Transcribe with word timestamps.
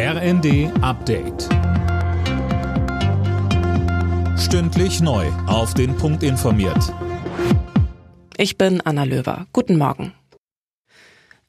RND 0.00 0.70
Update. 0.80 1.48
Stündlich 4.38 5.00
neu. 5.00 5.26
Auf 5.48 5.74
den 5.74 5.96
Punkt 5.96 6.22
informiert. 6.22 6.94
Ich 8.36 8.56
bin 8.56 8.80
Anna 8.80 9.02
Löwer. 9.02 9.48
Guten 9.52 9.76
Morgen. 9.76 10.12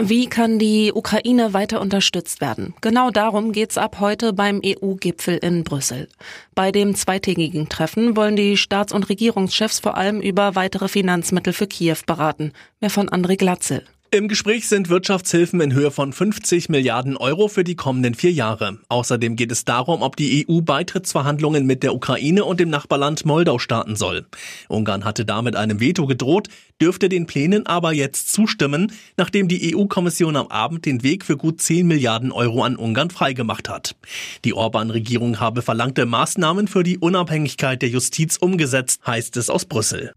Wie 0.00 0.28
kann 0.28 0.60
die 0.60 0.92
Ukraine 0.94 1.54
weiter 1.54 1.80
unterstützt 1.80 2.40
werden? 2.40 2.74
Genau 2.82 3.10
darum 3.10 3.50
geht's 3.50 3.78
ab 3.78 3.96
heute 3.98 4.32
beim 4.32 4.60
EU-Gipfel 4.64 5.38
in 5.38 5.64
Brüssel. 5.64 6.06
Bei 6.54 6.70
dem 6.70 6.94
zweitägigen 6.94 7.68
Treffen 7.68 8.14
wollen 8.14 8.36
die 8.36 8.56
Staats- 8.56 8.92
und 8.92 9.08
Regierungschefs 9.08 9.80
vor 9.80 9.96
allem 9.96 10.20
über 10.20 10.54
weitere 10.54 10.86
Finanzmittel 10.86 11.52
für 11.52 11.66
Kiew 11.66 11.98
beraten. 12.06 12.52
Mehr 12.80 12.90
von 12.90 13.08
André 13.08 13.36
Glatzel. 13.36 13.82
Im 14.12 14.28
Gespräch 14.28 14.68
sind 14.68 14.88
Wirtschaftshilfen 14.88 15.60
in 15.60 15.74
Höhe 15.74 15.90
von 15.90 16.12
50 16.12 16.68
Milliarden 16.68 17.16
Euro 17.16 17.48
für 17.48 17.64
die 17.64 17.74
kommenden 17.74 18.14
vier 18.14 18.30
Jahre. 18.30 18.78
Außerdem 18.88 19.34
geht 19.34 19.50
es 19.50 19.64
darum, 19.64 20.02
ob 20.02 20.14
die 20.14 20.46
EU 20.48 20.60
Beitrittsverhandlungen 20.60 21.66
mit 21.66 21.82
der 21.82 21.92
Ukraine 21.92 22.44
und 22.44 22.60
dem 22.60 22.70
Nachbarland 22.70 23.26
Moldau 23.26 23.58
starten 23.58 23.96
soll. 23.96 24.24
Ungarn 24.68 25.04
hatte 25.04 25.24
damit 25.24 25.56
einem 25.56 25.80
Veto 25.80 26.06
gedroht, 26.06 26.48
dürfte 26.80 27.08
den 27.08 27.26
Plänen 27.26 27.66
aber 27.66 27.92
jetzt 27.92 28.32
zustimmen, 28.32 28.92
nachdem 29.16 29.48
die 29.48 29.74
EU-Kommission 29.74 30.36
am 30.36 30.46
Abend 30.48 30.86
den 30.86 31.02
Weg 31.02 31.24
für 31.24 31.36
gut 31.36 31.60
10 31.60 31.88
Milliarden 31.88 32.30
Euro 32.30 32.62
an 32.62 32.76
Ungarn 32.76 33.10
freigemacht 33.10 33.68
hat. 33.68 33.96
Die 34.44 34.54
Orban-Regierung 34.54 35.40
habe 35.40 35.62
verlangte 35.62 36.06
Maßnahmen 36.06 36.68
für 36.68 36.84
die 36.84 36.98
Unabhängigkeit 36.98 37.82
der 37.82 37.88
Justiz 37.88 38.36
umgesetzt, 38.36 39.00
heißt 39.04 39.36
es 39.36 39.50
aus 39.50 39.64
Brüssel. 39.64 40.12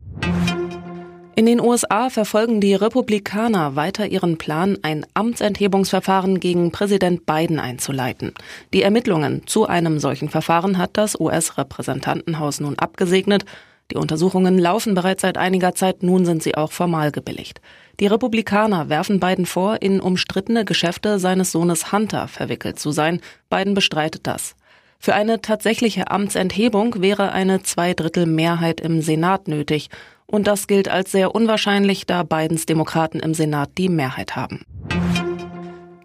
In 1.39 1.45
den 1.45 1.61
USA 1.61 2.09
verfolgen 2.09 2.59
die 2.59 2.75
Republikaner 2.75 3.77
weiter 3.77 4.05
ihren 4.05 4.37
Plan, 4.37 4.77
ein 4.81 5.05
Amtsenthebungsverfahren 5.13 6.41
gegen 6.41 6.73
Präsident 6.73 7.25
Biden 7.25 7.61
einzuleiten. 7.61 8.33
Die 8.73 8.81
Ermittlungen 8.81 9.43
zu 9.47 9.65
einem 9.65 9.99
solchen 9.99 10.27
Verfahren 10.27 10.77
hat 10.77 10.97
das 10.97 11.17
US-Repräsentantenhaus 11.17 12.59
nun 12.59 12.77
abgesegnet. 12.77 13.45
Die 13.89 13.95
Untersuchungen 13.95 14.59
laufen 14.59 14.95
bereits 14.95 15.21
seit 15.21 15.37
einiger 15.37 15.73
Zeit, 15.75 16.03
nun 16.03 16.25
sind 16.25 16.43
sie 16.43 16.55
auch 16.55 16.73
formal 16.73 17.13
gebilligt. 17.13 17.61
Die 18.01 18.07
Republikaner 18.07 18.89
werfen 18.89 19.21
Biden 19.21 19.45
vor, 19.45 19.81
in 19.81 20.01
umstrittene 20.01 20.65
Geschäfte 20.65 21.19
seines 21.19 21.53
Sohnes 21.53 21.93
Hunter 21.93 22.27
verwickelt 22.27 22.79
zu 22.79 22.91
sein. 22.91 23.21
Biden 23.49 23.75
bestreitet 23.75 24.27
das. 24.27 24.57
Für 24.99 25.15
eine 25.15 25.39
tatsächliche 25.39 26.11
Amtsenthebung 26.11 27.01
wäre 27.01 27.31
eine 27.31 27.63
Zweidrittelmehrheit 27.63 28.81
im 28.81 29.01
Senat 29.01 29.47
nötig. 29.47 29.89
Und 30.31 30.45
das 30.45 30.67
gilt 30.67 30.89
als 30.89 31.11
sehr 31.11 31.33
unwahrscheinlich, 31.33 32.05
da 32.05 32.21
Bidens 32.21 32.67
Demokraten 32.67 33.19
im 33.19 33.33
Senat 33.33 33.71
die 33.79 33.89
Mehrheit 33.89 34.35
haben. 34.35 34.63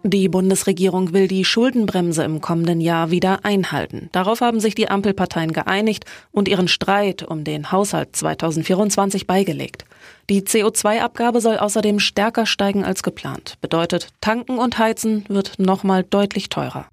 Die 0.01 0.29
Bundesregierung 0.29 1.13
will 1.13 1.27
die 1.27 1.45
Schuldenbremse 1.45 2.23
im 2.23 2.41
kommenden 2.41 2.79
Jahr 2.79 3.09
wieder 3.09 3.43
einhalten. 3.43 4.09
Darauf 4.11 4.41
haben 4.41 4.59
sich 4.59 4.75
die 4.75 4.87
Ampelparteien 4.87 5.51
geeinigt 5.51 6.05
und 6.31 6.47
ihren 6.47 6.67
Streit 6.67 7.23
um 7.23 7.43
den 7.43 7.71
Haushalt 7.71 8.15
2024 8.15 9.25
beigelegt. 9.25 9.85
Die 10.29 10.41
CO2-Abgabe 10.41 11.41
soll 11.41 11.57
außerdem 11.57 11.99
stärker 11.99 12.45
steigen 12.45 12.83
als 12.83 13.03
geplant. 13.03 13.57
Bedeutet, 13.61 14.09
tanken 14.21 14.57
und 14.59 14.77
heizen 14.77 15.25
wird 15.27 15.57
nochmal 15.57 16.03
deutlich 16.03 16.49
teurer. 16.49 16.87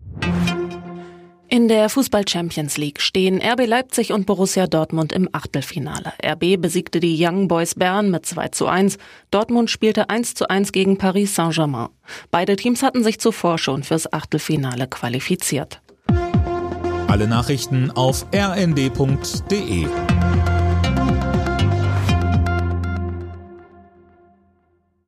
In 1.52 1.68
der 1.68 1.90
Fußball 1.90 2.26
Champions 2.26 2.78
League 2.78 3.02
stehen 3.02 3.38
RB 3.42 3.66
Leipzig 3.66 4.10
und 4.14 4.24
Borussia 4.24 4.66
Dortmund 4.66 5.12
im 5.12 5.28
Achtelfinale. 5.32 6.14
RB 6.24 6.58
besiegte 6.58 6.98
die 6.98 7.14
Young 7.22 7.46
Boys 7.46 7.74
Bern 7.74 8.10
mit 8.10 8.24
2 8.24 8.48
zu 8.48 8.68
1. 8.68 8.96
Dortmund 9.30 9.68
spielte 9.68 10.08
1 10.08 10.32
zu 10.32 10.48
1 10.48 10.72
gegen 10.72 10.96
Paris 10.96 11.34
Saint-Germain. 11.34 11.90
Beide 12.30 12.56
Teams 12.56 12.82
hatten 12.82 13.04
sich 13.04 13.20
zuvor 13.20 13.58
schon 13.58 13.82
fürs 13.82 14.10
Achtelfinale 14.10 14.88
qualifiziert. 14.88 15.82
Alle 17.06 17.28
Nachrichten 17.28 17.90
auf 17.90 18.24
rnd.de 18.34 19.86